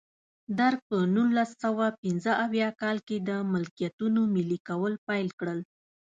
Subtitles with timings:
[0.59, 5.59] درګ په نولس سوه پنځه اویا کال کې د ملکیتونو ملي کول پیل کړل.